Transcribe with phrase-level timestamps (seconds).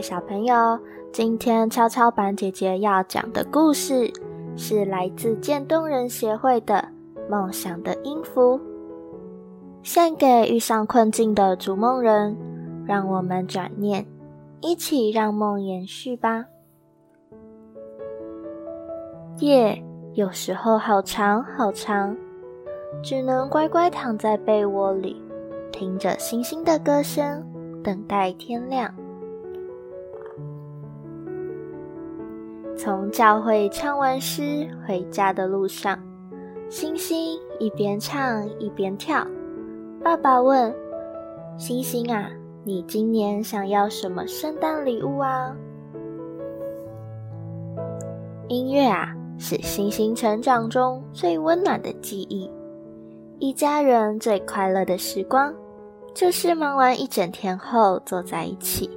[0.00, 0.78] 小朋友，
[1.12, 4.12] 今天跷跷板姐姐要讲的故事
[4.56, 6.88] 是来自渐冻人协会的
[7.30, 8.58] 《梦想的音符》，
[9.82, 12.36] 献给遇上困境的逐梦人。
[12.86, 14.06] 让我们转念，
[14.60, 16.44] 一起让梦延续吧。
[19.40, 19.82] 夜
[20.14, 22.16] 有时候好长好长，
[23.02, 25.20] 只能乖乖躺在被窝里，
[25.72, 27.44] 听着星星的歌声，
[27.82, 28.94] 等待天亮。
[32.86, 35.98] 从教会唱完诗回家的路上，
[36.70, 39.26] 星星一边唱一边跳。
[40.04, 40.72] 爸爸问
[41.58, 42.30] ：“星星啊，
[42.62, 45.52] 你今年想要什么圣诞礼物啊？”
[48.46, 52.48] 音乐啊，是星星成长中最温暖的记忆。
[53.40, 55.52] 一家人最快乐的时光，
[56.14, 58.88] 就是忙完一整天后坐在一起，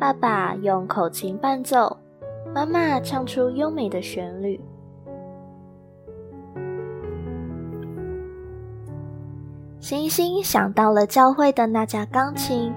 [0.00, 1.94] 爸爸用口琴伴奏。
[2.54, 4.60] 妈妈唱出优美的旋律。
[9.80, 12.72] 星星想到了教会的那架钢琴，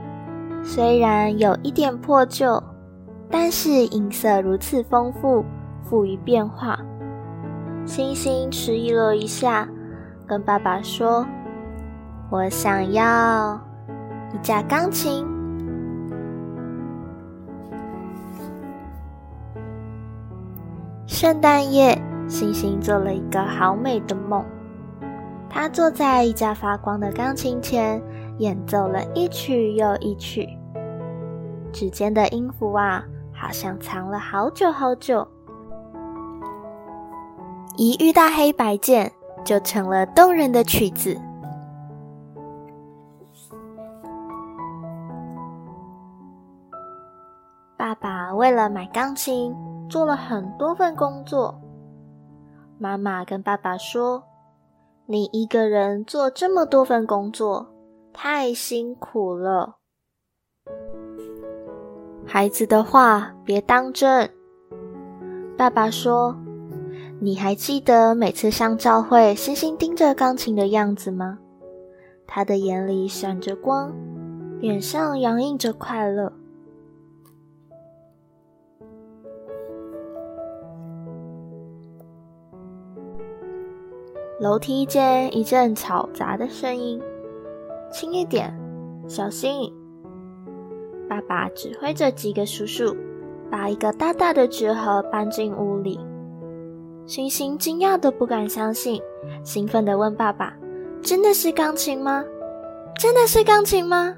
[0.63, 2.63] 虽然有一点破旧，
[3.29, 5.43] 但是音色如此丰富，
[5.83, 6.79] 富于变化。
[7.85, 9.67] 星星迟疑了一下，
[10.25, 11.27] 跟爸爸说
[12.31, 13.59] ：“我想要
[14.33, 15.27] 一架钢琴。”
[21.25, 24.45] 圣诞夜，星星做了一个好美的梦。
[25.49, 27.99] 他坐在一架发光的钢琴前，
[28.37, 30.47] 演奏了一曲又一曲。
[31.73, 35.27] 指尖的音符啊，好像藏了好久好久。
[37.75, 39.11] 一遇到黑白键，
[39.43, 41.19] 就成了动人的曲子。
[47.75, 49.55] 爸爸为了买钢琴。
[49.89, 51.61] 做了很多份工作，
[52.77, 54.23] 妈妈跟爸爸说
[55.05, 57.67] ：“你一个人做这么多份工作，
[58.11, 59.77] 太辛苦了。”
[62.25, 64.29] 孩子的话别当真。
[65.55, 66.35] 爸爸说
[67.21, 71.37] ：“你还记得每次上教会，星星盯着钢琴的样子吗？
[72.27, 73.93] 他的眼里闪着光，
[74.59, 76.33] 脸上洋溢着快乐。”
[84.45, 87.01] 楼梯间一阵嘈杂的声音，
[87.91, 88.55] 轻一点，
[89.07, 89.73] 小心！
[91.09, 92.95] 爸爸指挥着几个叔叔，
[93.49, 95.99] 把一个大大的纸盒搬进屋里。
[97.07, 99.01] 星星惊讶的不敢相信，
[99.43, 100.55] 兴奋的问爸爸
[101.01, 102.23] ：“真的是钢琴吗？
[102.99, 104.15] 真的是钢琴吗？”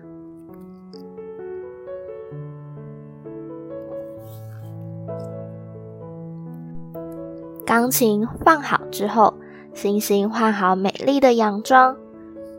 [7.65, 9.33] 钢琴放好之后。
[9.77, 11.95] 星星换好美丽的洋装，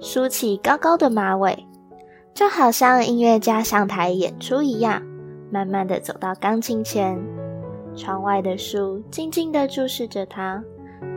[0.01, 1.67] 梳起高高的马尾，
[2.33, 5.03] 就好像音乐家上台演出一样，
[5.51, 7.21] 慢慢的走到钢琴前。
[7.97, 10.63] 窗外的树静静的注视着他，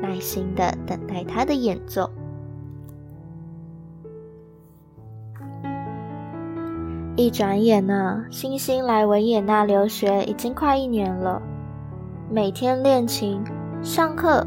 [0.01, 2.09] 耐心的等待他的演奏。
[7.15, 11.39] 一转眼呢，星星来维也纳留学已经快一年了，
[12.27, 13.43] 每天练琴、
[13.83, 14.43] 上课、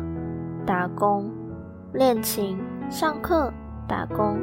[0.66, 1.30] 打工。
[1.94, 2.58] 练琴、
[2.90, 3.52] 上课、
[3.86, 4.36] 打工，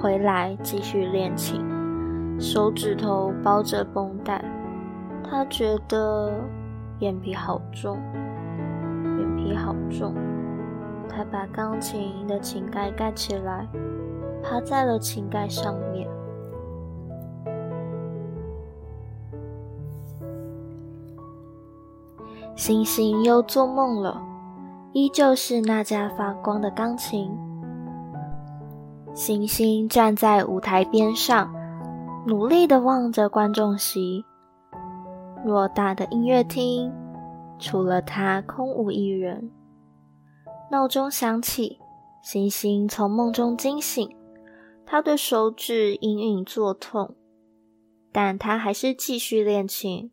[0.00, 1.64] 回来继续练琴，
[2.40, 4.44] 手指头包着绷带。
[5.22, 6.32] 他觉得
[6.98, 7.96] 眼皮好重，
[9.20, 10.16] 眼皮好重。
[11.08, 13.68] 他把钢琴的琴盖盖起来，
[14.42, 16.08] 趴在了琴盖上面。
[22.56, 24.20] 星星又做梦了。
[24.96, 27.30] 依旧是那架发光的钢琴。
[29.12, 31.54] 星星站在舞台边上，
[32.26, 34.24] 努力的望着观众席。
[35.44, 36.90] 偌大的音乐厅，
[37.58, 39.50] 除了他，空无一人。
[40.70, 41.78] 闹钟响起，
[42.22, 44.16] 星星从梦中惊醒，
[44.86, 47.14] 他的手指隐隐作痛，
[48.10, 50.10] 但他还是继续练琴。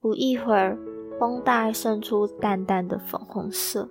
[0.00, 0.78] 不一会儿，
[1.20, 3.90] 绷带渗出淡淡的粉红色。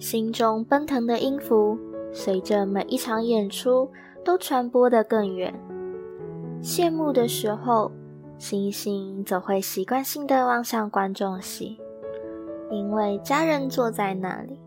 [0.00, 1.78] 心中奔腾的音符，
[2.10, 3.86] 随着每一场演出
[4.24, 5.54] 都传播得更远。
[6.62, 7.92] 谢幕的时候，
[8.38, 11.78] 星星总会习惯性的望向观众席，
[12.70, 14.58] 因为家人坐在那里，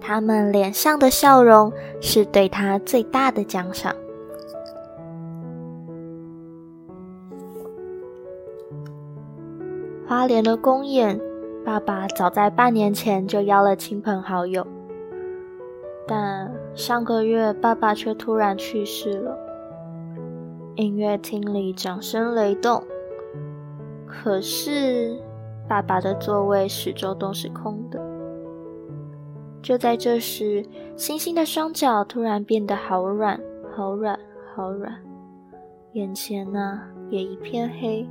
[0.00, 3.92] 他们脸上的笑容是对他最大的奖赏。
[10.06, 11.20] 花莲的公演
[11.70, 14.66] 爸爸早在半年前就邀了亲朋好友，
[16.04, 19.38] 但上个月爸爸却突然去世了。
[20.74, 22.82] 音乐厅里掌声雷动，
[24.04, 25.16] 可是
[25.68, 28.00] 爸爸的座位始终都是空的。
[29.62, 33.40] 就在这时，星星的双脚突然变得好软，
[33.76, 34.18] 好软，
[34.56, 34.92] 好软，
[35.92, 36.80] 眼前呢
[37.10, 38.04] 也一片黑。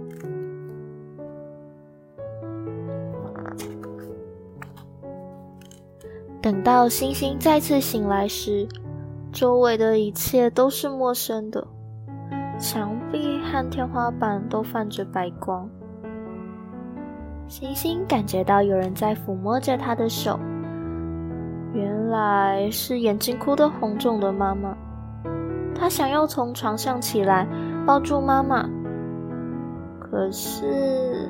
[6.41, 8.65] 等到星星再次醒来时，
[9.31, 11.67] 周围的一切都是陌生的，
[12.57, 15.69] 墙壁和天花板都泛着白光。
[17.47, 20.39] 星星感觉到有人在抚摸着他的手，
[21.73, 24.77] 原来是眼睛哭得红肿的妈妈。
[25.75, 27.45] 他想要从床上起来
[27.85, 28.69] 抱住妈妈，
[29.99, 31.29] 可是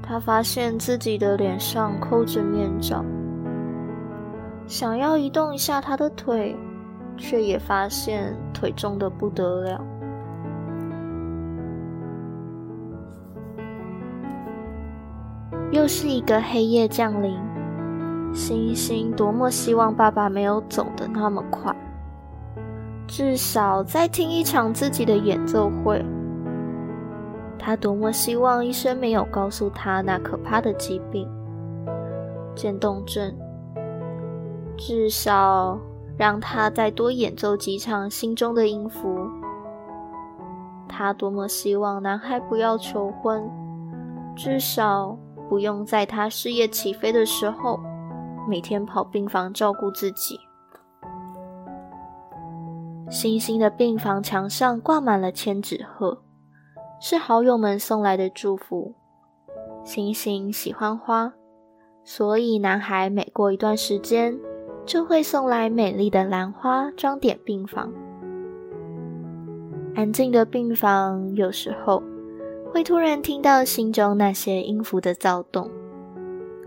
[0.00, 3.04] 他发现自己的脸上扣着面罩。
[4.66, 6.56] 想要移动一下他的腿，
[7.16, 9.80] 却也发现腿重的不得了。
[15.70, 17.38] 又是一个黑夜降临，
[18.32, 21.74] 星星多么希望爸爸没有走的那么快，
[23.06, 26.04] 至少再听一场自己的演奏会。
[27.58, 31.28] 他多么希望医生没有告诉他那可怕的疾病——
[32.54, 33.32] 渐冻症。
[34.76, 35.78] 至少
[36.18, 39.28] 让他再多演奏几场心中的音符。
[40.88, 43.50] 他多么希望男孩不要求婚，
[44.34, 45.18] 至少
[45.48, 47.78] 不用在他事业起飞的时候
[48.48, 50.38] 每天跑病房照顾自己。
[53.10, 56.22] 星星的病房墙上挂满了千纸鹤，
[57.00, 58.94] 是好友们送来的祝福。
[59.84, 61.32] 星星喜欢花，
[62.02, 64.36] 所以男孩每过一段时间。
[64.86, 67.92] 就会送来美丽的兰花装点病房。
[69.96, 72.00] 安静的病房有时候
[72.72, 75.68] 会突然听到心中那些音符的躁动。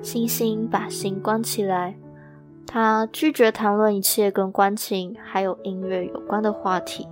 [0.01, 1.97] 星星把心关起来，
[2.67, 7.07] 他拒绝谈论一切跟关情还有音乐有关的话题。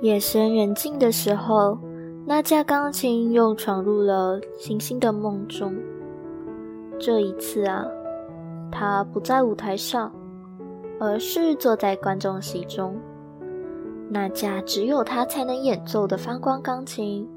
[0.00, 1.78] 夜深人静的时候。
[2.26, 5.74] 那架钢琴又闯入了星星的梦中。
[6.98, 7.84] 这一次啊，
[8.72, 10.10] 他不在舞台上，
[10.98, 12.96] 而是坐在观众席中。
[14.08, 17.28] 那架只有他才能演奏的发光钢琴，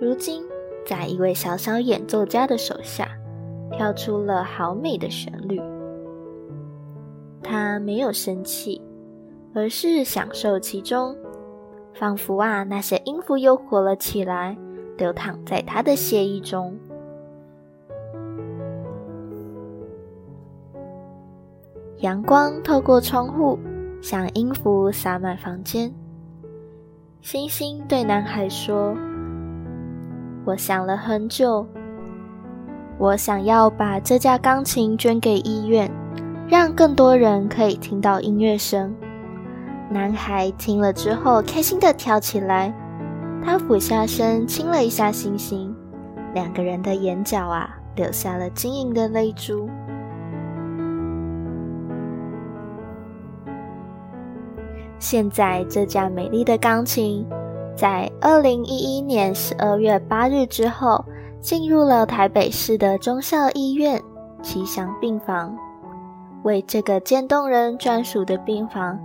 [0.00, 0.44] 如今
[0.86, 3.08] 在一位小小演奏家的手下，
[3.72, 5.60] 跳出了好美的旋律。
[7.42, 8.80] 他没有生气，
[9.52, 11.16] 而是享受其中。
[11.92, 14.56] 仿佛啊，那些音符又活了起来，
[14.96, 16.74] 流淌在他的血液中。
[21.98, 23.58] 阳光透过窗户，
[24.00, 25.92] 像音符洒满房间。
[27.20, 28.96] 星星对男孩说
[30.46, 31.66] ：“我想了很久，
[32.98, 35.90] 我想要把这架钢琴捐给医院，
[36.48, 38.96] 让更多人可以听到音乐声。”
[39.92, 42.72] 男孩听了之后，开心的跳起来。
[43.44, 45.74] 他俯下身亲了一下星星，
[46.32, 49.68] 两个人的眼角啊，流下了晶莹的泪珠。
[55.00, 57.26] 现在，这架美丽的钢琴，
[57.74, 61.04] 在二零一一年十二月八日之后，
[61.40, 64.00] 进入了台北市的中校医院
[64.40, 65.56] 吉祥病房，
[66.44, 68.96] 为这个渐冻人专属的病房。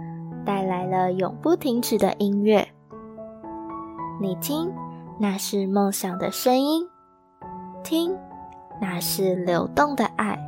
[0.45, 2.67] 带来了永不停止的音乐，
[4.21, 4.71] 你听，
[5.19, 6.83] 那是梦想的声音；
[7.83, 8.15] 听，
[8.79, 10.39] 那是流动的爱。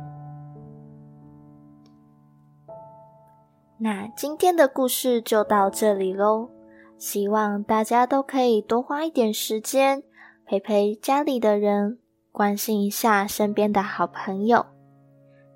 [3.78, 6.48] 那今天的故事就到这里喽，
[6.96, 10.02] 希望大家都可以多花一点时间
[10.46, 11.98] 陪陪家里的人，
[12.32, 14.64] 关心一下身边的好朋友，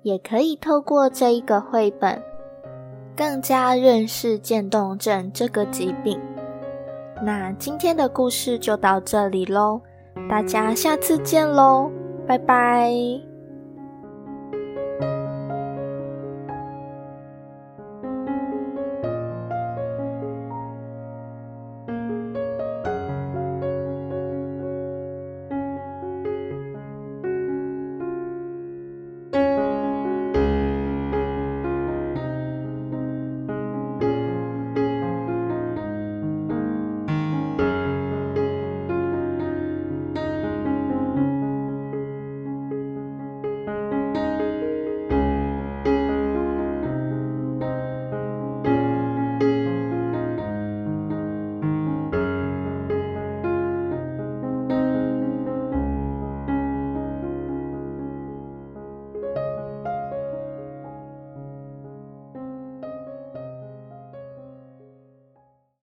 [0.03, 2.21] 也可以透过这一个绘本。
[3.15, 6.19] 更加认识渐冻症这个疾病。
[7.23, 9.81] 那今天的故事就到这里喽，
[10.29, 11.89] 大家下次见喽，
[12.27, 13.32] 拜拜。